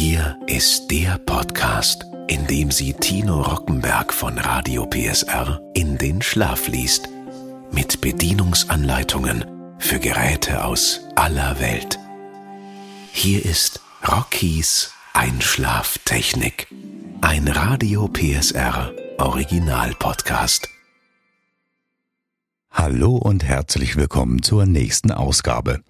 Hier 0.00 0.38
ist 0.46 0.92
der 0.92 1.18
Podcast, 1.18 2.06
in 2.28 2.46
dem 2.46 2.70
sie 2.70 2.92
Tino 2.92 3.42
Rockenberg 3.42 4.14
von 4.14 4.38
Radio 4.38 4.86
PSR 4.86 5.60
in 5.74 5.98
den 5.98 6.22
Schlaf 6.22 6.68
liest. 6.68 7.08
Mit 7.72 8.00
Bedienungsanleitungen 8.00 9.44
für 9.80 9.98
Geräte 9.98 10.62
aus 10.62 11.00
aller 11.16 11.58
Welt. 11.58 11.98
Hier 13.10 13.44
ist 13.44 13.80
Rockies 14.06 14.92
Einschlaftechnik. 15.14 16.68
Ein 17.20 17.48
Radio 17.48 18.06
PSR 18.06 18.92
Original 19.18 19.96
Podcast. 19.98 20.68
Hallo 22.70 23.16
und 23.16 23.42
herzlich 23.42 23.96
willkommen 23.96 24.44
zur 24.44 24.64
nächsten 24.64 25.10
Ausgabe. 25.10 25.80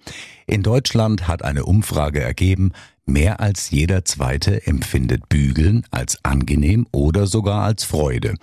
In 0.47 0.63
Deutschland 0.63 1.27
hat 1.27 1.43
eine 1.43 1.65
Umfrage 1.65 2.21
ergeben, 2.21 2.71
mehr 3.11 3.39
als 3.39 3.69
jeder 3.69 4.05
Zweite 4.05 4.65
empfindet 4.65 5.29
Bügeln 5.29 5.85
als 5.91 6.23
angenehm 6.23 6.87
oder 6.91 7.27
sogar 7.27 7.63
als 7.63 7.83
Freude. 7.83 8.35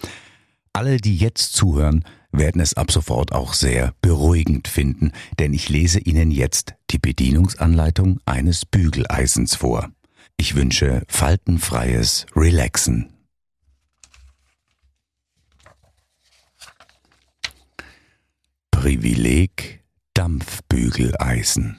Alle, 0.73 0.98
die 0.98 1.16
jetzt 1.16 1.55
zuhören, 1.55 2.05
werden 2.33 2.61
es 2.61 2.75
ab 2.75 2.91
sofort 2.91 3.33
auch 3.33 3.55
sehr 3.55 3.95
beruhigend 4.02 4.69
finden, 4.69 5.12
denn 5.39 5.55
ich 5.55 5.69
lese 5.69 6.01
Ihnen 6.01 6.30
jetzt 6.30 6.75
die 6.91 6.98
Bedienungsanleitung 6.98 8.20
eines 8.27 8.66
Bügeleisens 8.66 9.55
vor. 9.55 9.91
Ich 10.37 10.55
wünsche 10.55 11.03
faltenfreies 11.09 12.27
Relaxen. 12.37 13.12
Privileg 18.70 19.83
Dampfbügeleisen 20.12 21.78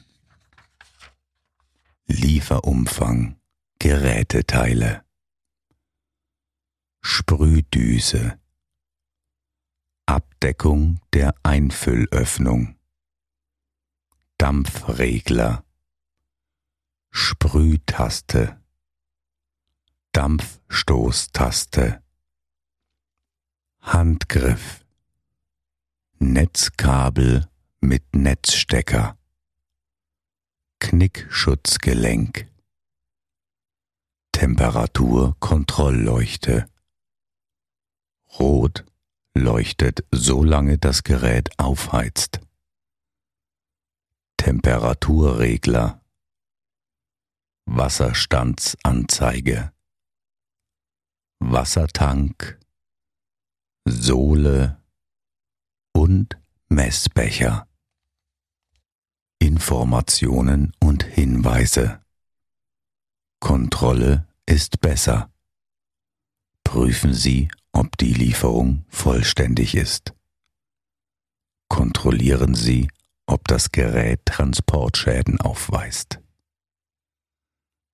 Lieferumfang 2.09 3.37
Geräteteile. 3.79 5.03
Sprühdüse. 7.01 8.39
Abdeckung 10.05 11.01
der 11.11 11.35
Einfüllöffnung. 11.43 12.79
Dampfregler. 14.37 15.65
Sprühtaste. 17.11 18.57
Dampfstoßtaste. 20.13 22.01
Handgriff. 23.81 24.85
Netzkabel 26.19 27.49
mit 27.81 28.15
Netzstecker 28.15 29.17
Knickschutzgelenk. 30.79 32.47
Temperaturkontrollleuchte. 34.31 36.69
Rot 38.39 38.85
leuchtet 39.35 40.05
solange 40.11 40.77
das 40.77 41.03
Gerät 41.03 41.49
aufheizt. 41.59 42.39
Temperaturregler. 44.37 46.01
Wasserstandsanzeige. 47.65 49.73
Wassertank. 51.39 52.59
Sohle. 53.85 54.81
Und 55.93 56.39
Messbecher. 56.69 57.66
Informationen 59.39 60.73
und 60.79 61.03
Hinweise. 61.03 62.01
Kontrolle 63.39 64.27
ist 64.45 64.81
besser. 64.81 65.31
Prüfen 66.63 67.13
Sie, 67.13 67.49
ob 67.71 67.97
die 67.97 68.13
Lieferung 68.13 68.85
vollständig 68.89 69.75
ist. 69.75 70.13
Kontrollieren 71.69 72.55
Sie, 72.55 72.89
ob 73.25 73.47
das 73.47 73.71
Gerät 73.71 74.25
Transportschäden 74.25 75.39
aufweist. 75.39 76.19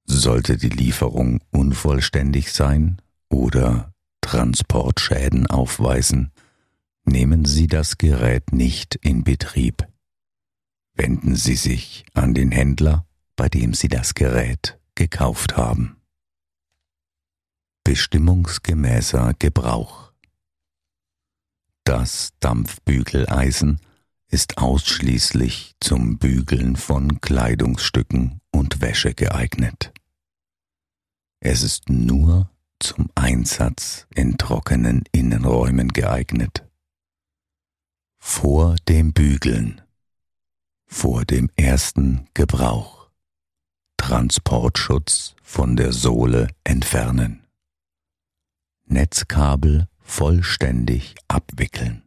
Sollte 0.06 0.58
die 0.58 0.70
Lieferung 0.70 1.42
unvollständig 1.52 2.52
sein 2.52 3.02
oder 3.30 3.94
Transportschäden 4.22 5.48
aufweisen, 5.48 6.32
Nehmen 7.06 7.44
Sie 7.44 7.68
das 7.68 7.98
Gerät 7.98 8.54
nicht 8.54 8.96
in 8.96 9.24
Betrieb. 9.24 9.86
Wenden 10.96 11.36
Sie 11.36 11.56
sich 11.56 12.06
an 12.14 12.34
den 12.34 12.52
Händler, 12.52 13.06
bei 13.36 13.50
dem 13.50 13.74
Sie 13.74 13.88
das 13.88 14.14
Gerät 14.14 14.80
gekauft 14.96 15.58
haben. 15.58 15.98
Bestimmungsgemäßer 17.84 19.34
Gebrauch 19.40 20.14
Das 21.84 22.34
Dampfbügeleisen 22.40 23.82
ist 24.30 24.58
ausschließlich 24.58 25.76
zum 25.80 26.18
Bügeln 26.18 26.76
von 26.76 27.22
Kleidungsstücken 27.22 28.40
und 28.52 28.82
Wäsche 28.82 29.14
geeignet. 29.14 29.92
Es 31.40 31.62
ist 31.62 31.90
nur 31.90 32.50
zum 32.80 33.10
Einsatz 33.16 34.08
in 34.16 34.38
trockenen 34.38 35.04
Innenräumen 35.12 35.90
geeignet 35.90 36.66
vor 38.26 38.78
dem 38.88 39.12
Bügeln, 39.12 39.83
vor 40.94 41.26
dem 41.26 41.50
ersten 41.56 42.30
Gebrauch, 42.36 43.10
Transportschutz 43.98 45.36
von 45.42 45.76
der 45.76 45.92
Sohle 45.92 46.48
entfernen, 46.64 47.44
Netzkabel 48.86 49.90
vollständig 50.00 51.16
abwickeln. 51.28 52.04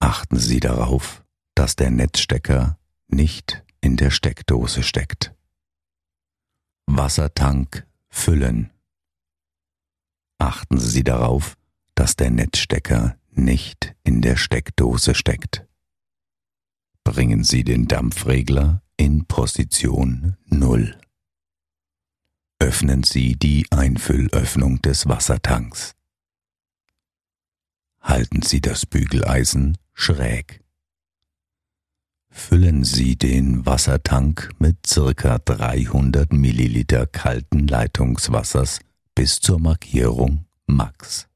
Achten 0.00 0.36
Sie 0.36 0.60
darauf, 0.60 1.24
dass 1.54 1.76
der 1.76 1.90
Netzstecker 1.90 2.78
nicht 3.08 3.64
in 3.80 3.96
der 3.96 4.10
Steckdose 4.10 4.82
steckt. 4.82 5.34
Wassertank 6.86 7.86
füllen. 8.10 8.70
Achten 10.38 10.78
Sie 10.78 11.04
darauf, 11.04 11.56
dass 11.94 12.16
der 12.16 12.30
Netzstecker 12.30 13.18
nicht 13.30 13.96
in 14.04 14.20
der 14.20 14.36
Steckdose 14.36 15.14
steckt. 15.14 15.67
Bringen 17.08 17.42
Sie 17.42 17.64
den 17.64 17.88
Dampfregler 17.88 18.82
in 18.98 19.24
Position 19.24 20.36
0. 20.44 20.94
Öffnen 22.58 23.02
Sie 23.02 23.34
die 23.34 23.66
Einfüllöffnung 23.70 24.82
des 24.82 25.08
Wassertanks. 25.08 25.94
Halten 28.02 28.42
Sie 28.42 28.60
das 28.60 28.84
Bügeleisen 28.84 29.78
schräg. 29.94 30.62
Füllen 32.28 32.84
Sie 32.84 33.16
den 33.16 33.64
Wassertank 33.64 34.50
mit 34.58 34.86
circa 34.86 35.38
300 35.38 36.30
Milliliter 36.34 37.06
kalten 37.06 37.66
Leitungswassers 37.66 38.80
bis 39.14 39.40
zur 39.40 39.58
Markierung 39.58 40.44
Max. 40.66 41.26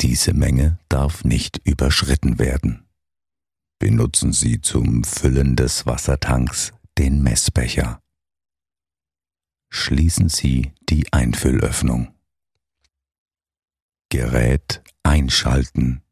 Diese 0.00 0.34
Menge 0.34 0.80
darf 0.88 1.22
nicht 1.22 1.58
überschritten 1.64 2.40
werden. 2.40 2.85
Benutzen 3.78 4.32
Sie 4.32 4.60
zum 4.60 5.04
Füllen 5.04 5.56
des 5.56 5.86
Wassertanks 5.86 6.72
den 6.98 7.22
Messbecher. 7.22 8.00
Schließen 9.68 10.28
Sie 10.28 10.72
die 10.88 11.12
Einfüllöffnung. 11.12 12.14
Gerät 14.08 14.82
einschalten. 15.02 16.02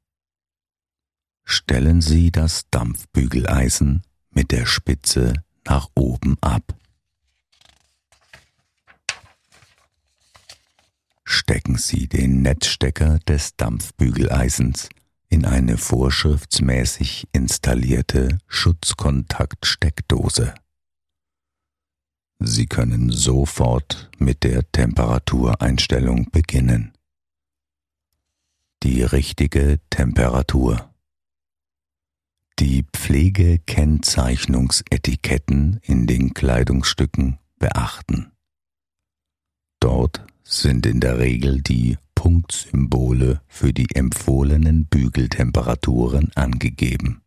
Stellen 1.44 2.00
Sie 2.00 2.30
das 2.30 2.68
Dampfbügeleisen 2.70 4.02
mit 4.30 4.50
der 4.50 4.66
Spitze 4.66 5.34
nach 5.64 5.88
oben 5.94 6.36
ab. 6.40 6.74
stecken 11.44 11.76
Sie 11.76 12.08
den 12.08 12.42
Netzstecker 12.42 13.18
des 13.28 13.56
Dampfbügeleisens 13.56 14.88
in 15.34 15.44
eine 15.46 15.78
vorschriftsmäßig 15.78 17.26
installierte 17.32 18.38
Schutzkontaktsteckdose. 18.46 20.54
Sie 22.38 22.66
können 22.66 23.10
sofort 23.10 24.12
mit 24.16 24.44
der 24.44 24.70
Temperatureinstellung 24.70 26.30
beginnen. 26.30 26.92
Die 28.84 29.02
richtige 29.02 29.80
Temperatur. 29.90 30.94
Die 32.60 32.84
Pflegekennzeichnungsetiketten 32.92 35.80
in 35.82 36.06
den 36.06 36.32
Kleidungsstücken 36.32 37.40
beachten. 37.58 38.30
Dort 39.80 40.24
sind 40.44 40.86
in 40.86 41.00
der 41.00 41.18
Regel 41.18 41.60
die 41.60 41.98
Punktsymbole 42.24 43.42
für 43.48 43.74
die 43.74 43.94
empfohlenen 43.94 44.86
Bügeltemperaturen 44.86 46.30
angegeben. 46.34 47.20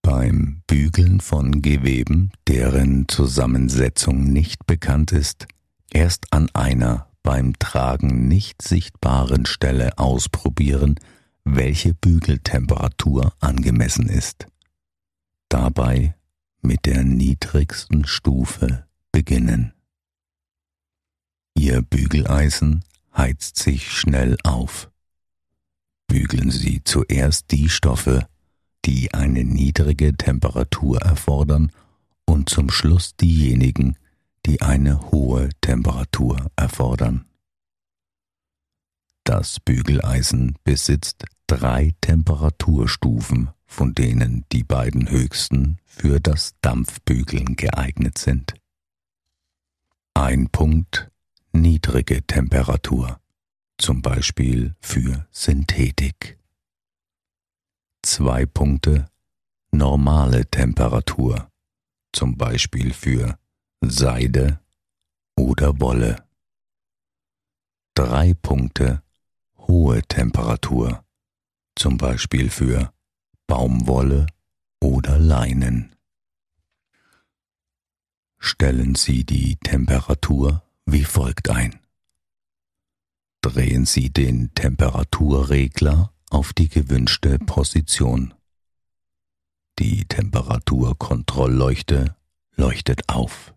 Beim 0.00 0.62
Bügeln 0.66 1.20
von 1.20 1.60
Geweben, 1.60 2.32
deren 2.48 3.06
Zusammensetzung 3.06 4.24
nicht 4.24 4.64
bekannt 4.64 5.12
ist, 5.12 5.46
erst 5.90 6.32
an 6.32 6.48
einer 6.54 7.10
beim 7.22 7.52
Tragen 7.58 8.28
nicht 8.28 8.62
sichtbaren 8.62 9.44
Stelle 9.44 9.98
ausprobieren, 9.98 10.94
welche 11.44 11.92
Bügeltemperatur 11.92 13.34
angemessen 13.40 14.08
ist. 14.08 14.46
Dabei 15.50 16.14
mit 16.62 16.86
der 16.86 17.04
niedrigsten 17.04 18.06
Stufe 18.06 18.86
beginnen. 19.12 19.74
Ihr 21.54 21.82
Bügeleisen 21.82 22.82
heizt 23.16 23.58
sich 23.58 23.90
schnell 23.90 24.36
auf. 24.44 24.90
Bügeln 26.06 26.50
Sie 26.50 26.82
zuerst 26.84 27.50
die 27.50 27.68
Stoffe, 27.68 28.26
die 28.84 29.14
eine 29.14 29.44
niedrige 29.44 30.16
Temperatur 30.16 31.00
erfordern, 31.00 31.72
und 32.24 32.48
zum 32.48 32.70
Schluss 32.70 33.16
diejenigen, 33.16 33.96
die 34.46 34.62
eine 34.62 35.10
hohe 35.10 35.50
Temperatur 35.60 36.50
erfordern. 36.56 37.26
Das 39.24 39.60
Bügeleisen 39.60 40.56
besitzt 40.64 41.26
drei 41.46 41.94
Temperaturstufen, 42.00 43.50
von 43.66 43.94
denen 43.94 44.44
die 44.50 44.64
beiden 44.64 45.10
höchsten 45.10 45.78
für 45.84 46.20
das 46.20 46.54
Dampfbügeln 46.60 47.54
geeignet 47.56 48.18
sind. 48.18 48.54
Ein 50.14 50.48
Punkt 50.48 51.11
niedrige 51.52 52.26
Temperatur, 52.26 53.20
zum 53.78 54.02
Beispiel 54.02 54.74
für 54.80 55.26
Synthetik. 55.30 56.38
Zwei 58.02 58.46
Punkte 58.46 59.06
normale 59.70 60.46
Temperatur, 60.46 61.50
zum 62.12 62.36
Beispiel 62.36 62.92
für 62.92 63.38
Seide 63.80 64.60
oder 65.36 65.80
Wolle. 65.80 66.24
Drei 67.94 68.34
Punkte 68.34 69.02
hohe 69.58 70.02
Temperatur, 70.02 71.04
zum 71.76 71.96
Beispiel 71.96 72.50
für 72.50 72.92
Baumwolle 73.46 74.26
oder 74.80 75.18
Leinen. 75.18 75.94
Stellen 78.38 78.94
Sie 78.94 79.24
die 79.24 79.56
Temperatur 79.56 80.62
wie 80.86 81.04
folgt 81.04 81.50
ein. 81.50 81.78
Drehen 83.40 83.86
Sie 83.86 84.10
den 84.10 84.52
Temperaturregler 84.54 86.12
auf 86.30 86.52
die 86.52 86.68
gewünschte 86.68 87.38
Position. 87.38 88.34
Die 89.78 90.04
Temperaturkontrollleuchte 90.04 92.16
leuchtet 92.54 93.08
auf. 93.08 93.54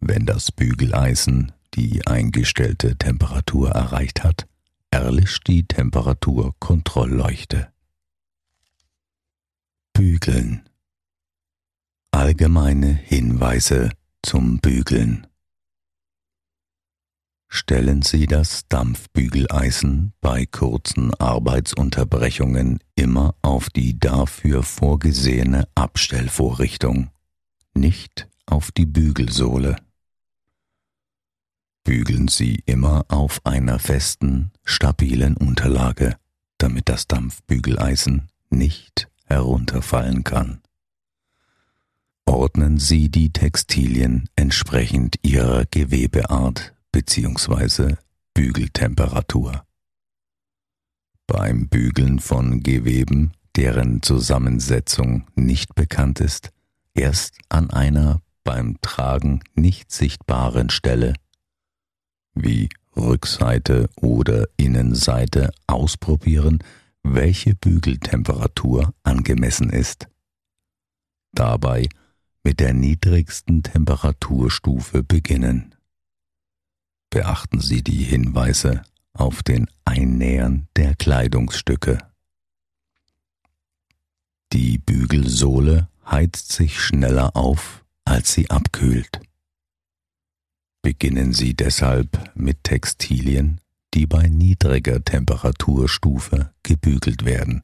Wenn 0.00 0.26
das 0.26 0.52
Bügeleisen 0.52 1.52
die 1.74 2.06
eingestellte 2.06 2.96
Temperatur 2.96 3.70
erreicht 3.70 4.22
hat, 4.24 4.46
erlischt 4.90 5.48
die 5.48 5.66
Temperaturkontrollleuchte. 5.66 7.72
Bügeln. 9.92 10.68
Allgemeine 12.10 12.92
Hinweise 12.92 13.90
zum 14.22 14.58
Bügeln. 14.58 15.27
Stellen 17.50 18.02
Sie 18.02 18.26
das 18.26 18.68
Dampfbügeleisen 18.68 20.12
bei 20.20 20.44
kurzen 20.44 21.14
Arbeitsunterbrechungen 21.14 22.78
immer 22.94 23.34
auf 23.40 23.70
die 23.70 23.98
dafür 23.98 24.62
vorgesehene 24.62 25.66
Abstellvorrichtung, 25.74 27.10
nicht 27.72 28.28
auf 28.44 28.70
die 28.70 28.84
Bügelsohle. 28.84 29.76
Bügeln 31.84 32.28
Sie 32.28 32.62
immer 32.66 33.06
auf 33.08 33.40
einer 33.44 33.78
festen, 33.78 34.52
stabilen 34.62 35.34
Unterlage, 35.38 36.16
damit 36.58 36.90
das 36.90 37.06
Dampfbügeleisen 37.06 38.28
nicht 38.50 39.08
herunterfallen 39.24 40.22
kann. 40.22 40.60
Ordnen 42.26 42.78
Sie 42.78 43.08
die 43.08 43.32
Textilien 43.32 44.28
entsprechend 44.36 45.16
ihrer 45.22 45.64
Gewebeart 45.64 46.74
bzw. 46.98 47.94
Bügeltemperatur. 48.34 49.64
Beim 51.28 51.68
Bügeln 51.68 52.18
von 52.18 52.60
Geweben, 52.64 53.32
deren 53.54 54.02
Zusammensetzung 54.02 55.24
nicht 55.36 55.76
bekannt 55.76 56.18
ist, 56.18 56.50
erst 56.94 57.38
an 57.50 57.70
einer 57.70 58.20
beim 58.42 58.80
Tragen 58.82 59.44
nicht 59.54 59.92
sichtbaren 59.92 60.70
Stelle 60.70 61.14
wie 62.34 62.68
Rückseite 62.96 63.88
oder 64.00 64.48
Innenseite 64.56 65.52
ausprobieren, 65.68 66.58
welche 67.04 67.54
Bügeltemperatur 67.54 68.92
angemessen 69.04 69.70
ist. 69.70 70.08
Dabei 71.32 71.88
mit 72.42 72.58
der 72.58 72.74
niedrigsten 72.74 73.62
Temperaturstufe 73.62 75.04
beginnen. 75.04 75.76
Beachten 77.10 77.60
Sie 77.60 77.82
die 77.82 78.02
Hinweise 78.02 78.82
auf 79.14 79.42
den 79.42 79.68
Einnähern 79.84 80.68
der 80.76 80.94
Kleidungsstücke. 80.94 81.98
Die 84.52 84.78
Bügelsohle 84.78 85.88
heizt 86.06 86.52
sich 86.52 86.80
schneller 86.80 87.36
auf, 87.36 87.84
als 88.04 88.32
sie 88.32 88.50
abkühlt. 88.50 89.20
Beginnen 90.82 91.32
Sie 91.32 91.54
deshalb 91.54 92.30
mit 92.34 92.64
Textilien, 92.64 93.60
die 93.94 94.06
bei 94.06 94.28
niedriger 94.28 95.02
Temperaturstufe 95.04 96.52
gebügelt 96.62 97.24
werden, 97.24 97.62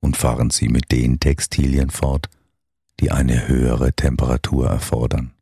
und 0.00 0.16
fahren 0.16 0.50
Sie 0.50 0.68
mit 0.68 0.92
den 0.92 1.18
Textilien 1.18 1.88
fort, 1.88 2.28
die 3.00 3.10
eine 3.10 3.48
höhere 3.48 3.94
Temperatur 3.94 4.68
erfordern. 4.68 5.32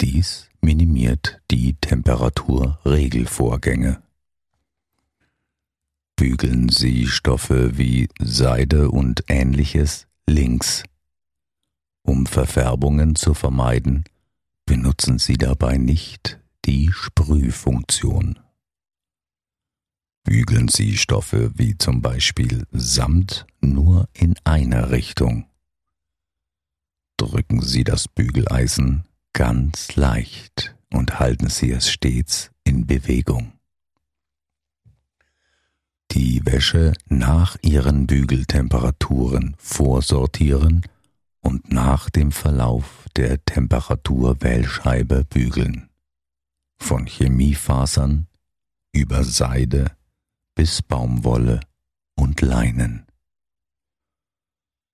Dies 0.00 0.50
minimiert 0.62 1.42
die 1.50 1.74
Temperaturregelvorgänge. 1.74 4.02
Bügeln 6.16 6.68
Sie 6.68 7.08
Stoffe 7.08 7.76
wie 7.76 8.08
Seide 8.20 8.90
und 8.90 9.24
ähnliches 9.28 10.06
links. 10.26 10.84
Um 12.04 12.26
Verfärbungen 12.26 13.16
zu 13.16 13.34
vermeiden, 13.34 14.04
benutzen 14.64 15.18
Sie 15.18 15.36
dabei 15.36 15.78
nicht 15.78 16.38
die 16.64 16.92
Sprühfunktion. 16.92 18.38
Bügeln 20.24 20.68
Sie 20.68 20.96
Stoffe 20.96 21.50
wie 21.56 21.76
zum 21.76 22.00
Beispiel 22.00 22.66
Samt 22.70 23.46
nur 23.60 24.08
in 24.12 24.36
einer 24.44 24.90
Richtung. 24.90 25.46
Drücken 27.16 27.62
Sie 27.62 27.82
das 27.82 28.06
Bügeleisen 28.06 29.04
ganz 29.32 29.96
leicht 29.96 30.76
und 30.92 31.18
halten 31.18 31.48
Sie 31.48 31.70
es 31.70 31.90
stets 31.90 32.50
in 32.64 32.86
Bewegung. 32.86 33.52
Die 36.10 36.44
Wäsche 36.44 36.92
nach 37.06 37.56
ihren 37.62 38.06
Bügeltemperaturen 38.06 39.56
vorsortieren 39.58 40.82
und 41.40 41.72
nach 41.72 42.10
dem 42.10 42.32
Verlauf 42.32 43.06
der 43.16 43.42
Temperaturwählscheibe 43.44 45.24
bügeln. 45.24 45.88
Von 46.76 47.06
Chemiefasern 47.06 48.26
über 48.92 49.24
Seide 49.24 49.96
bis 50.54 50.82
Baumwolle 50.82 51.60
und 52.14 52.42
Leinen. 52.42 53.06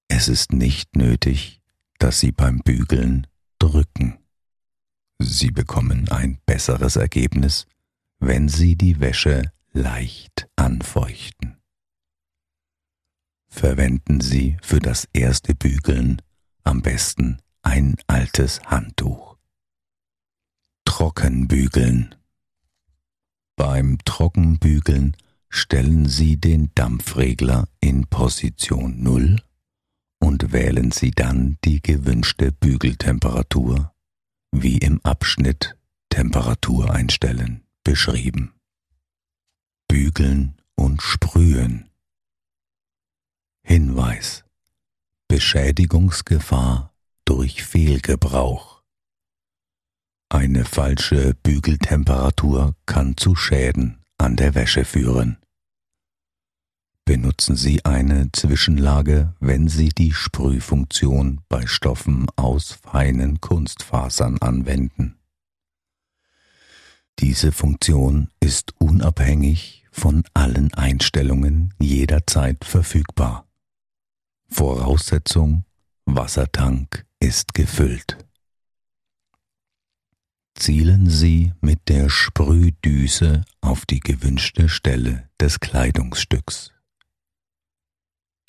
Es 0.06 0.28
ist 0.28 0.52
nicht 0.52 0.96
nötig, 0.96 1.60
dass 1.98 2.20
Sie 2.20 2.30
beim 2.30 2.60
Bügeln 2.60 3.26
drücken. 3.58 4.18
Sie 5.18 5.50
bekommen 5.50 6.08
ein 6.10 6.38
besseres 6.46 6.96
Ergebnis, 6.96 7.66
wenn 8.20 8.48
Sie 8.48 8.76
die 8.76 9.00
Wäsche 9.00 9.52
leicht 9.72 10.48
anfeuchten. 10.56 11.56
Verwenden 13.48 14.20
Sie 14.20 14.56
für 14.62 14.78
das 14.78 15.08
erste 15.12 15.54
Bügeln 15.54 16.22
am 16.62 16.82
besten 16.82 17.38
ein 17.62 17.96
altes 18.06 18.60
Handtuch. 18.66 19.36
Trockenbügeln. 20.84 22.14
Beim 23.56 23.98
Trockenbügeln 24.04 25.16
stellen 25.48 26.06
Sie 26.06 26.36
den 26.36 26.70
Dampfregler 26.74 27.68
in 27.80 28.06
Position 28.06 29.02
0 29.02 29.36
und 30.20 30.52
wählen 30.52 30.92
Sie 30.92 31.10
dann 31.10 31.58
die 31.64 31.82
gewünschte 31.82 32.52
Bügeltemperatur, 32.52 33.92
wie 34.52 34.78
im 34.78 35.00
Abschnitt 35.04 35.76
Temperatur 36.10 36.90
einstellen 36.90 37.64
beschrieben. 37.84 38.54
Bügeln 39.88 40.60
und 40.74 41.02
Sprühen. 41.02 41.90
Hinweis 43.62 44.44
Beschädigungsgefahr 45.28 46.94
durch 47.24 47.62
Fehlgebrauch. 47.62 48.82
Eine 50.30 50.64
falsche 50.64 51.34
Bügeltemperatur 51.34 52.74
kann 52.86 53.16
zu 53.16 53.34
Schäden 53.34 54.04
an 54.18 54.36
der 54.36 54.54
Wäsche 54.54 54.84
führen. 54.84 55.38
Benutzen 57.08 57.56
Sie 57.56 57.86
eine 57.86 58.30
Zwischenlage, 58.32 59.32
wenn 59.40 59.66
Sie 59.66 59.88
die 59.88 60.12
Sprühfunktion 60.12 61.40
bei 61.48 61.66
Stoffen 61.66 62.26
aus 62.36 62.72
feinen 62.72 63.40
Kunstfasern 63.40 64.36
anwenden. 64.42 65.16
Diese 67.18 67.50
Funktion 67.50 68.28
ist 68.40 68.74
unabhängig 68.78 69.86
von 69.90 70.22
allen 70.34 70.74
Einstellungen 70.74 71.72
jederzeit 71.78 72.66
verfügbar. 72.66 73.48
Voraussetzung 74.50 75.64
Wassertank 76.04 77.06
ist 77.20 77.54
gefüllt. 77.54 78.18
Zielen 80.54 81.08
Sie 81.08 81.54
mit 81.62 81.88
der 81.88 82.10
Sprühdüse 82.10 83.46
auf 83.62 83.86
die 83.86 84.00
gewünschte 84.00 84.68
Stelle 84.68 85.30
des 85.40 85.58
Kleidungsstücks. 85.60 86.74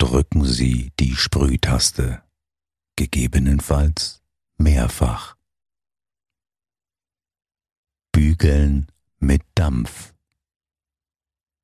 Drücken 0.00 0.46
Sie 0.46 0.92
die 0.98 1.14
Sprühtaste, 1.14 2.22
gegebenenfalls 2.96 4.22
mehrfach. 4.56 5.36
Bügeln 8.10 8.86
mit 9.18 9.42
Dampf. 9.54 10.14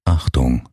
Achtung! 0.04 0.68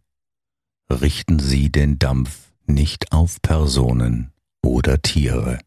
Richten 0.90 1.40
Sie 1.40 1.72
den 1.72 2.00
Dampf 2.00 2.52
nicht 2.66 3.14
auf 3.14 3.42
Personen 3.42 4.34
oder 4.62 5.02
Tiere. 5.02 5.60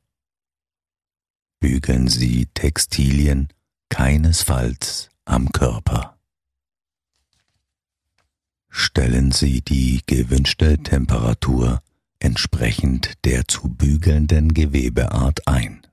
Bügeln 1.61 2.09
Sie 2.09 2.45
Textilien 2.53 3.49
keinesfalls 3.89 5.09
am 5.25 5.51
Körper. 5.51 6.19
Stellen 8.69 9.33
Sie 9.33 9.63
die 9.63 10.03
gewünschte 10.05 10.77
Temperatur 10.77 11.83
entsprechend 12.27 13.25
der 13.25 13.47
zu 13.47 13.69
bügelnden 13.69 14.53
Gewebeart 14.53 15.47
ein. 15.47 15.87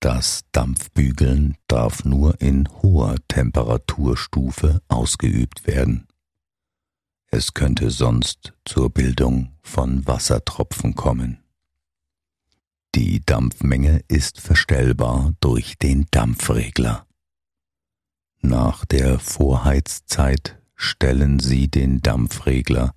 Das 0.00 0.42
Dampfbügeln 0.50 1.56
darf 1.68 2.04
nur 2.04 2.40
in 2.40 2.68
hoher 2.82 3.14
Temperaturstufe 3.28 4.82
ausgeübt 4.88 5.68
werden. 5.68 6.08
Es 7.30 7.54
könnte 7.54 7.92
sonst 7.92 8.54
zur 8.64 8.90
Bildung 8.90 9.52
von 9.62 10.04
Wassertropfen 10.08 10.96
kommen. 10.96 11.44
Die 12.96 13.24
Dampfmenge 13.24 14.02
ist 14.08 14.40
verstellbar 14.40 15.32
durch 15.38 15.78
den 15.78 16.08
Dampfregler. 16.10 17.06
Nach 18.40 18.84
der 18.84 19.20
Vorheizzeit 19.20 20.60
stellen 20.74 21.38
Sie 21.38 21.68
den 21.68 22.00
Dampfregler 22.00 22.92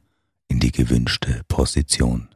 in 0.48 0.60
die 0.60 0.72
gewünschte 0.72 1.44
Position. 1.48 2.30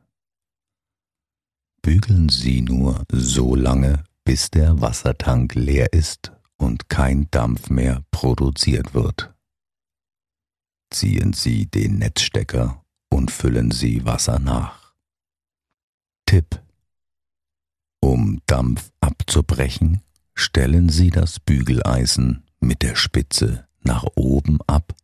Bügeln 1.82 2.30
Sie 2.30 2.62
nur 2.62 3.04
so 3.12 3.56
lange, 3.56 4.04
bis 4.24 4.52
der 4.52 4.82
Wassertank 4.82 5.56
leer 5.56 5.94
ist 5.94 6.32
und 6.58 6.90
kein 6.90 7.30
Dampf 7.32 7.70
mehr 7.70 8.04
produziert 8.12 8.94
wird. 8.94 9.34
Ziehen 10.92 11.34
Sie 11.34 11.68
den 11.68 12.00
Netzstecker 12.00 12.84
und 13.10 13.32
füllen 13.32 13.72
Sie 13.72 14.06
Wasser 14.06 14.40
nach. 14.40 14.94
Tipp 16.26 16.62
um 18.02 18.42
Dampf 18.46 18.92
abzubrechen, 19.02 20.02
stellen 20.34 20.90
Sie 20.90 21.10
das 21.10 21.40
Bügeleisen 21.40 22.44
mit 22.60 22.82
der 22.82 22.96
Spitze 22.96 23.68
nach 23.82 24.06
oben 24.16 24.60
ab 24.68 24.96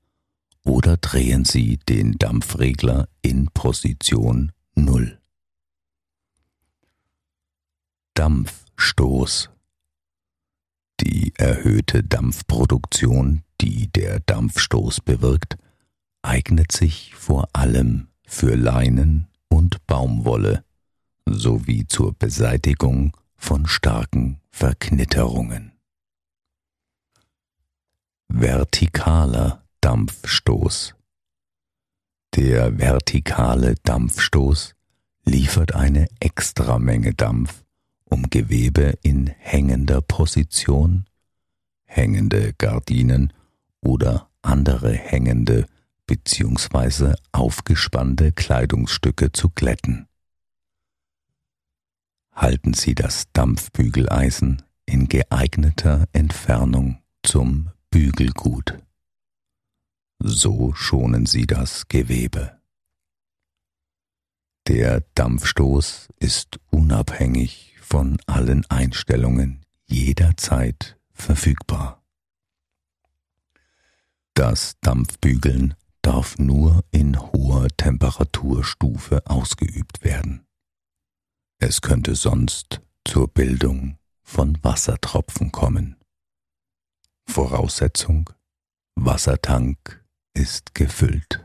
oder 0.65 0.97
drehen 0.97 1.45
Sie 1.45 1.77
den 1.77 2.17
Dampfregler 2.17 3.07
in 3.21 3.47
Position 3.53 4.51
0. 4.75 5.19
Dampfstoß 8.15 9.51
Die 10.99 11.33
erhöhte 11.37 12.03
Dampfproduktion, 12.03 13.43
die 13.61 13.87
der 13.87 14.19
Dampfstoß 14.21 15.01
bewirkt, 15.01 15.57
eignet 16.21 16.71
sich 16.71 17.13
vor 17.15 17.47
allem 17.53 18.07
für 18.25 18.55
Leinen 18.55 19.27
und 19.47 19.85
Baumwolle 19.85 20.65
sowie 21.25 21.85
zur 21.87 22.13
Beseitigung 22.13 23.15
von 23.37 23.67
starken 23.67 24.41
Verknitterungen. 24.49 25.73
Vertikaler 28.29 29.64
Dampfstoß 29.85 30.95
Der 32.33 32.79
vertikale 32.79 33.75
Dampfstoß 33.83 34.73
liefert 35.25 35.75
eine 35.75 36.07
Extramenge 36.19 37.13
Dampf, 37.13 37.63
um 38.03 38.31
Gewebe 38.31 38.97
in 39.03 39.27
hängender 39.27 40.01
Position, 40.01 41.05
hängende 41.83 42.53
Gardinen 42.57 43.31
oder 43.79 44.27
andere 44.41 44.91
hängende 44.91 45.67
bzw. 46.07 47.13
aufgespannte 47.31 48.31
Kleidungsstücke 48.31 49.33
zu 49.33 49.51
glätten 49.51 50.07
halten 52.33 52.73
Sie 52.73 52.95
das 52.95 53.25
Dampfbügeleisen 53.33 54.63
in 54.87 55.07
geeigneter 55.09 56.07
Entfernung 56.11 57.03
zum 57.21 57.69
Bügelgut. 57.91 58.79
So 60.19 60.73
schonen 60.73 61.25
Sie 61.25 61.45
das 61.45 61.87
Gewebe. 61.87 62.59
Der 64.67 65.01
Dampfstoß 65.13 66.09
ist 66.19 66.59
unabhängig 66.71 67.75
von 67.81 68.17
allen 68.25 68.65
Einstellungen 68.69 69.63
jederzeit 69.85 70.97
verfügbar. 71.13 72.03
Das 74.33 74.75
Dampfbügeln 74.81 75.75
darf 76.01 76.37
nur 76.37 76.83
in 76.91 77.19
hoher 77.19 77.67
Temperaturstufe 77.77 79.25
ausgeübt 79.27 80.03
werden. 80.03 80.45
Es 81.59 81.81
könnte 81.81 82.15
sonst 82.15 82.81
zur 83.05 83.27
Bildung 83.27 83.97
von 84.23 84.57
Wassertropfen 84.63 85.51
kommen. 85.51 85.95
Voraussetzung 87.27 88.29
Wassertank 88.95 90.04
ist 90.35 90.75
gefüllt. 90.75 91.43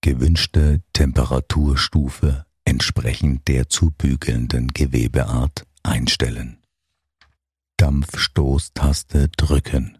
Gewünschte 0.00 0.82
Temperaturstufe 0.94 2.46
entsprechend 2.64 3.46
der 3.48 3.68
zu 3.68 3.90
bügelnden 3.90 4.68
Gewebeart 4.68 5.66
einstellen. 5.82 6.62
Dampfstoßtaste 7.76 9.28
drücken. 9.28 9.98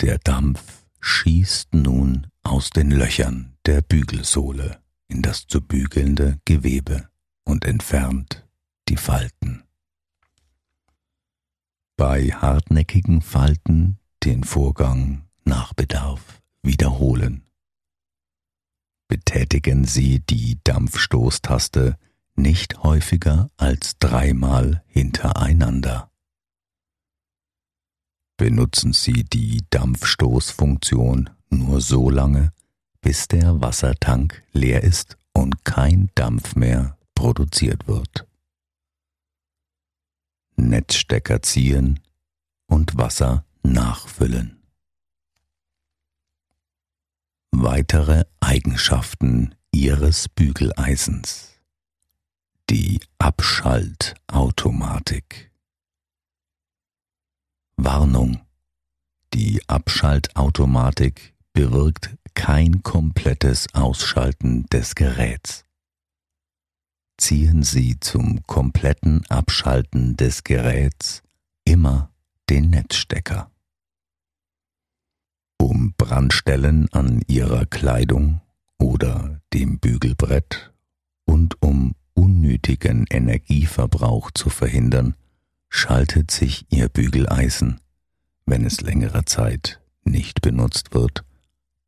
Der 0.00 0.18
Dampf 0.18 0.84
schießt 1.00 1.74
nun 1.74 2.26
aus 2.42 2.70
den 2.70 2.90
Löchern 2.90 3.56
der 3.66 3.82
Bügelsohle 3.82 4.82
in 5.08 5.22
das 5.22 5.46
zu 5.46 5.60
bügelnde 5.60 6.40
Gewebe 6.44 7.08
und 7.44 7.64
entfernt 7.64 8.46
die 8.88 8.96
Falten. 8.96 9.64
Bei 11.96 12.28
hartnäckigen 12.30 13.22
Falten 13.22 13.98
den 14.24 14.42
Vorgang 14.42 15.26
nach 15.44 15.74
Bedarf 15.74 16.42
wiederholen. 16.62 17.44
Betätigen 19.06 19.84
Sie 19.84 20.18
die 20.18 20.58
Dampfstoßtaste 20.64 21.96
nicht 22.34 22.82
häufiger 22.82 23.48
als 23.56 23.96
dreimal 24.00 24.82
hintereinander. 24.88 26.10
Benutzen 28.36 28.92
Sie 28.92 29.22
die 29.22 29.64
Dampfstoßfunktion 29.70 31.30
nur 31.50 31.80
so 31.80 32.10
lange, 32.10 32.52
bis 33.02 33.28
der 33.28 33.60
Wassertank 33.60 34.42
leer 34.52 34.82
ist 34.82 35.16
und 35.32 35.64
kein 35.64 36.10
Dampf 36.16 36.56
mehr 36.56 36.98
produziert 37.14 37.86
wird. 37.86 38.26
Netzstecker 40.56 41.42
ziehen 41.42 42.00
und 42.66 42.96
Wasser 42.96 43.44
nachfüllen. 43.62 44.62
Weitere 47.50 48.24
Eigenschaften 48.40 49.54
Ihres 49.70 50.28
Bügeleisens. 50.28 51.60
Die 52.70 53.00
Abschaltautomatik. 53.18 55.52
Warnung. 57.76 58.40
Die 59.32 59.60
Abschaltautomatik 59.68 61.34
bewirkt 61.52 62.16
kein 62.34 62.82
komplettes 62.82 63.72
Ausschalten 63.74 64.66
des 64.66 64.94
Geräts. 64.94 65.64
Ziehen 67.16 67.62
Sie 67.62 67.98
zum 68.00 68.44
kompletten 68.46 69.24
Abschalten 69.28 70.16
des 70.16 70.44
Geräts 70.44 71.22
immer 71.64 72.10
den 72.50 72.70
Netzstecker. 72.70 73.50
Um 75.58 75.94
Brandstellen 75.96 76.88
an 76.92 77.22
Ihrer 77.26 77.66
Kleidung 77.66 78.40
oder 78.78 79.40
dem 79.52 79.78
Bügelbrett 79.78 80.72
und 81.24 81.62
um 81.62 81.94
unnötigen 82.14 83.06
Energieverbrauch 83.08 84.30
zu 84.32 84.50
verhindern, 84.50 85.14
schaltet 85.68 86.30
sich 86.30 86.66
Ihr 86.70 86.88
Bügeleisen, 86.88 87.80
wenn 88.46 88.64
es 88.64 88.80
längere 88.80 89.24
Zeit 89.24 89.80
nicht 90.04 90.42
benutzt 90.42 90.94
wird, 90.94 91.24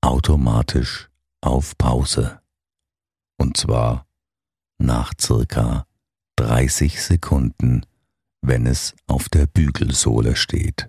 automatisch 0.01 1.11
auf 1.41 1.77
Pause. 1.77 2.41
Und 3.37 3.57
zwar 3.57 4.06
nach 4.79 5.13
circa 5.21 5.87
30 6.37 7.03
Sekunden, 7.03 7.85
wenn 8.43 8.67
es 8.67 8.95
auf 9.07 9.29
der 9.29 9.47
Bügelsohle 9.47 10.37
steht. 10.37 10.89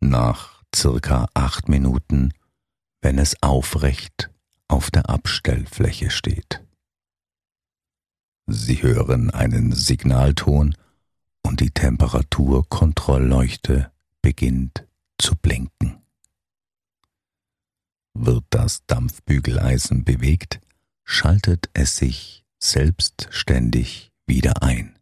Nach 0.00 0.62
circa 0.74 1.28
8 1.34 1.68
Minuten, 1.68 2.32
wenn 3.00 3.18
es 3.18 3.42
aufrecht 3.42 4.30
auf 4.68 4.90
der 4.90 5.08
Abstellfläche 5.08 6.10
steht. 6.10 6.62
Sie 8.46 8.82
hören 8.82 9.30
einen 9.30 9.72
Signalton 9.72 10.74
und 11.42 11.60
die 11.60 11.70
Temperaturkontrollleuchte 11.70 13.90
beginnt 14.22 14.86
zu 15.18 15.36
blinken. 15.36 16.02
Wird 18.14 18.44
das 18.50 18.84
Dampfbügeleisen 18.86 20.04
bewegt, 20.04 20.60
schaltet 21.10 21.68
es 21.74 21.96
sich 21.96 22.44
selbstständig 22.62 24.12
wieder 24.26 24.62
ein. 24.62 24.96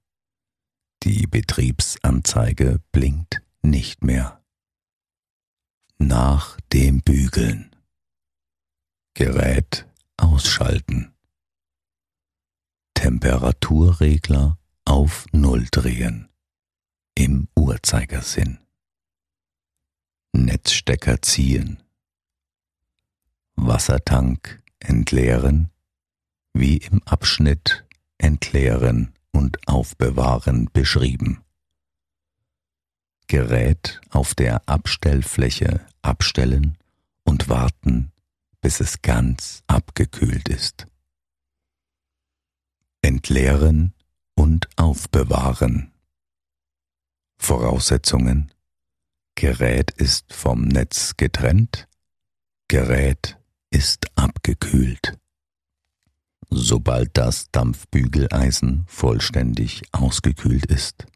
Die 1.02 1.26
Betriebsanzeige 1.26 2.80
blinkt 2.92 3.42
nicht 3.60 4.02
mehr. 4.02 4.42
Nach 5.98 6.58
dem 6.72 7.02
Bügeln. 7.02 7.76
Gerät 9.14 9.86
ausschalten. 10.16 11.14
Temperaturregler 12.94 14.58
auf 14.86 15.26
Null 15.32 15.66
drehen. 15.70 16.30
Im 17.14 17.48
Uhrzeigersinn. 17.54 18.58
Netzstecker 20.32 21.20
ziehen. 21.20 21.82
Wassertank 23.56 24.62
entleeren, 24.80 25.70
wie 26.58 26.78
im 26.78 27.02
Abschnitt 27.04 27.86
entleeren 28.18 29.14
und 29.30 29.68
aufbewahren 29.68 30.68
beschrieben. 30.72 31.44
Gerät 33.28 34.00
auf 34.10 34.34
der 34.34 34.68
Abstellfläche 34.68 35.86
abstellen 36.02 36.76
und 37.24 37.48
warten, 37.48 38.10
bis 38.60 38.80
es 38.80 39.02
ganz 39.02 39.62
abgekühlt 39.66 40.48
ist. 40.48 40.86
Entleeren 43.02 43.94
und 44.34 44.68
aufbewahren. 44.76 45.92
Voraussetzungen 47.36 48.52
Gerät 49.36 49.92
ist 49.92 50.32
vom 50.32 50.64
Netz 50.64 51.16
getrennt, 51.16 51.86
Gerät 52.66 53.38
ist 53.70 54.06
abgekühlt. 54.16 55.16
Sobald 56.50 57.16
das 57.16 57.50
Dampfbügeleisen 57.50 58.84
vollständig 58.86 59.82
ausgekühlt 59.92 60.66
ist, 60.66 61.06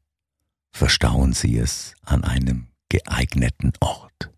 verstauen 0.70 1.32
Sie 1.32 1.56
es 1.56 1.94
an 2.02 2.24
einem 2.24 2.66
geeigneten 2.88 3.72
Ort. 3.80 4.30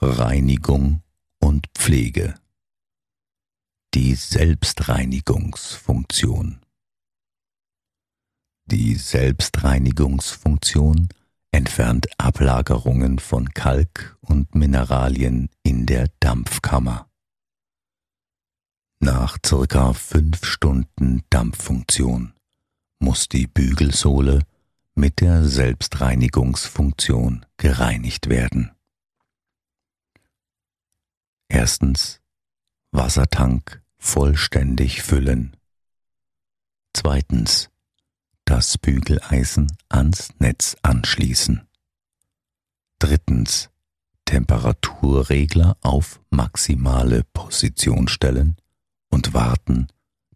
Reinigung 0.00 1.02
und 1.38 1.66
Pflege. 1.74 2.34
Die 3.94 4.14
Selbstreinigungsfunktion. 4.14 6.60
Die 8.66 8.94
Selbstreinigungsfunktion 8.94 11.08
entfernt 11.52 12.06
Ablagerungen 12.18 13.18
von 13.18 13.48
Kalk 13.54 14.18
und 14.20 14.54
Mineralien 14.54 15.48
in 15.62 15.86
der 15.86 16.10
Dampfkammer. 16.20 17.08
Nach 18.98 19.36
circa 19.44 19.92
fünf 19.92 20.44
Stunden 20.44 21.22
Dampffunktion 21.28 22.32
muss 22.98 23.28
die 23.28 23.46
Bügelsohle 23.46 24.40
mit 24.94 25.20
der 25.20 25.44
Selbstreinigungsfunktion 25.44 27.44
gereinigt 27.58 28.30
werden. 28.30 28.70
Erstens 31.48 32.22
Wassertank 32.90 33.82
vollständig 33.98 35.02
füllen. 35.02 35.58
Zweitens 36.94 37.68
das 38.46 38.78
Bügeleisen 38.78 39.76
ans 39.90 40.30
Netz 40.38 40.74
anschließen. 40.82 41.68
Drittens 42.98 43.68
Temperaturregler 44.24 45.76
auf 45.82 46.22
maximale 46.30 47.24
Position 47.24 48.08
stellen 48.08 48.56
und 49.16 49.32
warten, 49.32 49.88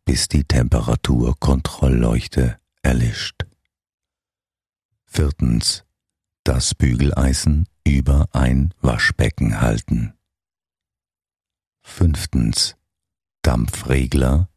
bis 0.07 0.27
die 0.27 0.45
Temperaturkontrollleuchte 0.45 2.59
erlischt. 2.81 3.45
Viertens 5.05 5.85
das 6.45 6.75
Bügeleisen 6.75 7.69
über 7.87 8.27
ein 8.33 8.73
Waschbecken 8.81 9.61
halten. 9.61 10.15
Fünftens 11.83 12.77
Dampfregler 13.43 14.49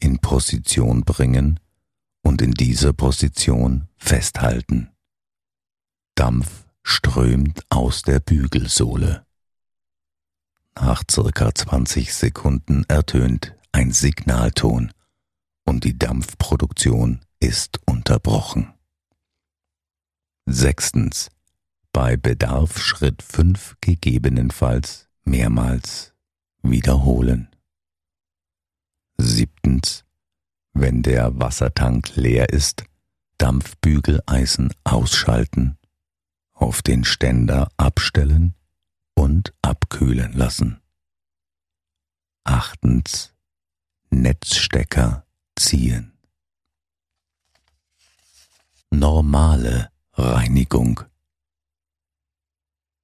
in 0.00 0.18
Position 0.18 1.02
bringen 1.02 1.60
und 2.22 2.42
in 2.42 2.50
dieser 2.50 2.92
Position 2.92 3.86
festhalten. 3.96 4.90
Dampf 6.16 6.66
strömt 6.82 7.64
aus 7.68 8.02
der 8.02 8.18
Bügelsohle. 8.18 9.24
Nach 10.74 11.02
circa 11.10 11.54
20 11.54 12.12
Sekunden 12.12 12.84
ertönt 12.88 13.54
ein 13.72 13.92
Signalton 13.92 14.92
und 15.64 15.84
die 15.84 15.98
Dampfproduktion 15.98 17.20
ist 17.40 17.80
unterbrochen. 17.86 18.72
Sechstens. 20.46 21.28
Bei 21.92 22.16
Bedarf 22.16 22.78
Schritt 22.78 23.22
5 23.22 23.76
gegebenenfalls 23.82 25.08
mehrmals 25.24 26.14
wiederholen. 26.62 27.48
Siebtens 29.18 30.04
wenn 30.74 31.02
der 31.02 31.38
Wassertank 31.38 32.16
leer 32.16 32.48
ist, 32.50 32.84
Dampfbügeleisen 33.38 34.72
ausschalten, 34.84 35.76
auf 36.54 36.82
den 36.82 37.04
Ständer 37.04 37.68
abstellen 37.76 38.54
und 39.14 39.52
abkühlen 39.72 40.32
lassen. 40.34 40.80
Achtens. 42.44 43.34
Netzstecker 44.10 45.26
ziehen. 45.56 46.12
Normale 48.90 49.90
Reinigung. 50.12 51.00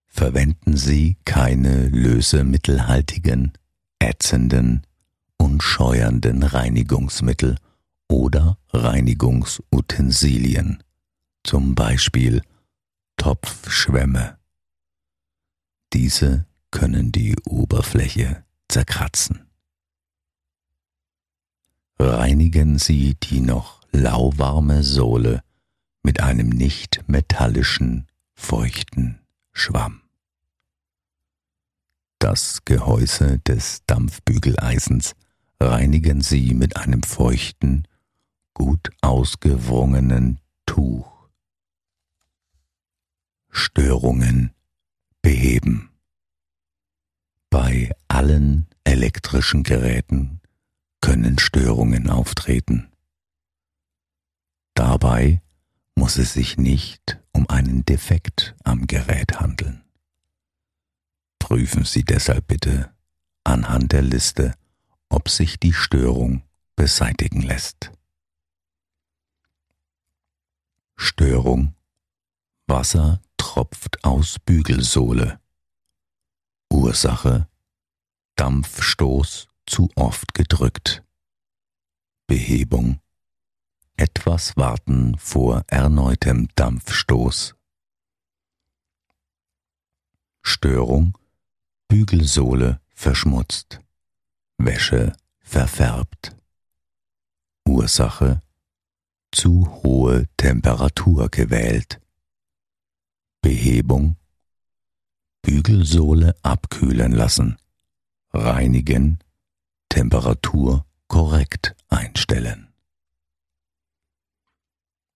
Verwenden 0.04 0.76
Sie 0.76 1.16
keine 1.24 1.88
lösemittelhaltigen, 1.88 3.54
ätzenden 3.98 4.86
und 5.38 5.62
scheuernden 5.62 6.42
Reinigungsmittel 6.42 7.56
oder 8.10 8.58
Reinigungsutensilien, 8.74 10.84
zum 11.44 11.74
Beispiel 11.74 12.42
Topfschwämme. 13.16 14.36
Diese 15.94 16.47
können 16.70 17.12
die 17.12 17.36
Oberfläche 17.46 18.44
zerkratzen. 18.68 19.46
Reinigen 21.98 22.78
Sie 22.78 23.14
die 23.14 23.40
noch 23.40 23.82
lauwarme 23.90 24.82
Sohle 24.82 25.42
mit 26.02 26.20
einem 26.20 26.48
nicht 26.48 27.02
metallischen, 27.08 28.06
feuchten 28.34 29.20
Schwamm. 29.52 30.02
Das 32.18 32.64
Gehäuse 32.64 33.38
des 33.40 33.82
Dampfbügeleisens 33.86 35.14
reinigen 35.60 36.20
Sie 36.20 36.54
mit 36.54 36.76
einem 36.76 37.02
feuchten, 37.02 37.86
gut 38.54 38.90
ausgewrungenen 39.00 40.40
Tuch. 40.66 41.28
Störungen 43.50 44.52
beheben. 45.22 45.87
Bei 47.50 47.94
allen 48.08 48.66
elektrischen 48.84 49.62
Geräten 49.62 50.40
können 51.00 51.38
Störungen 51.38 52.10
auftreten. 52.10 52.92
Dabei 54.74 55.42
muss 55.94 56.18
es 56.18 56.34
sich 56.34 56.56
nicht 56.56 57.18
um 57.32 57.48
einen 57.48 57.84
Defekt 57.84 58.54
am 58.64 58.86
Gerät 58.86 59.40
handeln. 59.40 59.84
Prüfen 61.38 61.84
Sie 61.84 62.04
deshalb 62.04 62.46
bitte 62.46 62.92
anhand 63.44 63.92
der 63.92 64.02
Liste, 64.02 64.54
ob 65.08 65.28
sich 65.28 65.58
die 65.58 65.72
Störung 65.72 66.42
beseitigen 66.76 67.42
lässt. 67.42 67.90
Störung 70.96 71.74
Wasser 72.66 73.22
tropft 73.38 74.04
aus 74.04 74.38
Bügelsohle. 74.38 75.40
Ursache 76.78 77.48
Dampfstoß 78.36 79.48
zu 79.66 79.90
oft 79.96 80.32
gedrückt. 80.32 81.02
Behebung 82.28 83.00
etwas 83.96 84.56
warten 84.56 85.18
vor 85.18 85.64
erneutem 85.66 86.46
Dampfstoß. 86.54 87.56
Störung 90.42 91.18
Bügelsohle 91.88 92.80
verschmutzt. 92.94 93.80
Wäsche 94.56 95.14
verfärbt. 95.40 96.36
Ursache 97.66 98.40
zu 99.32 99.66
hohe 99.82 100.28
Temperatur 100.36 101.28
gewählt. 101.28 102.00
Behebung 103.40 104.14
Bügelsohle 105.42 106.34
abkühlen 106.42 107.12
lassen. 107.12 107.56
Reinigen. 108.32 109.18
Temperatur 109.88 110.84
korrekt 111.08 111.74
einstellen. 111.88 112.68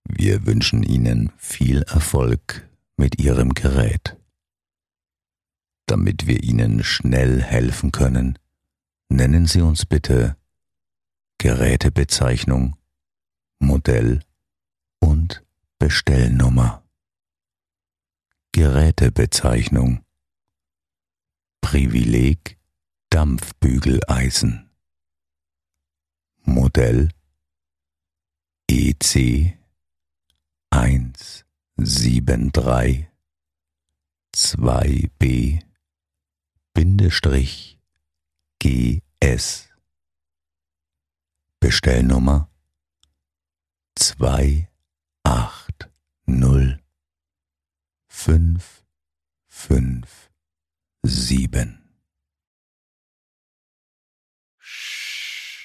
Wir 0.04 0.46
wünschen 0.46 0.82
Ihnen 0.82 1.30
viel 1.36 1.82
Erfolg 1.82 2.68
mit 2.96 3.20
Ihrem 3.20 3.54
Gerät. 3.54 4.16
Damit 5.86 6.26
wir 6.26 6.42
Ihnen 6.42 6.82
schnell 6.82 7.42
helfen 7.42 7.92
können, 7.92 8.38
nennen 9.08 9.46
Sie 9.46 9.60
uns 9.60 9.84
bitte 9.84 10.36
Gerätebezeichnung, 11.38 12.76
Modell 13.58 14.22
und 15.00 15.44
Bestellnummer. 15.78 16.82
Gerätebezeichnung 18.52 20.04
Privileg 21.72 22.60
Dampfbügeleisen. 23.08 24.68
Modell 26.42 27.08
EC 28.68 29.56
173 30.68 33.06
2b 34.36 35.62
Bindestrich 36.74 37.78
GS 38.58 39.70
Bestellnummer 41.58 42.50
280 43.96 44.68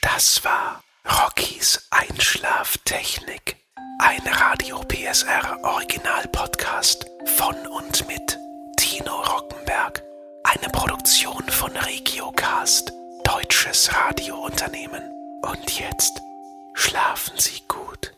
Das 0.02 0.44
war 0.44 0.84
Rockies 1.06 1.88
Einschlaftechnik. 1.92 3.56
Ein 4.00 4.22
Radio 4.26 4.82
PSR 4.82 5.60
Original 5.64 6.28
Podcast 6.30 7.06
von 7.38 7.56
und 7.68 8.08
mit 8.08 8.40
Tino 8.78 9.22
Rockenberg. 9.22 10.04
Eine 10.44 10.70
Produktion 10.72 11.44
von 11.50 11.70
Regiocast, 11.78 12.92
deutsches 13.24 13.94
Radiounternehmen. 13.94 15.04
Und 15.44 15.80
jetzt 15.80 16.20
schlafen 16.74 17.38
Sie 17.38 17.62
gut. 17.68 18.17